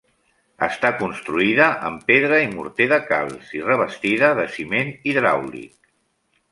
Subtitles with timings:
[0.67, 5.95] Està construïda amb pedra i morter de calç i revestida de ciment hidràulic.